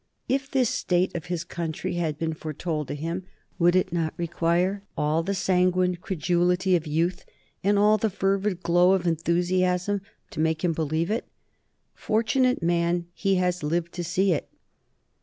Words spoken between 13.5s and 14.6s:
lived to see it."